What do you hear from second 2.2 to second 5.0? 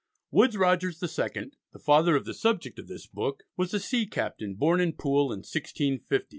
the subject of this book, was a sea captain, born at